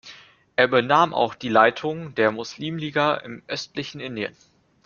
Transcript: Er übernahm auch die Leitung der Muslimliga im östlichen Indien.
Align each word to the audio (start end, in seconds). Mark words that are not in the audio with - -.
Er 0.55 0.65
übernahm 0.65 1.13
auch 1.13 1.35
die 1.35 1.47
Leitung 1.49 2.15
der 2.15 2.31
Muslimliga 2.31 3.17
im 3.17 3.43
östlichen 3.45 3.99
Indien. 3.99 4.35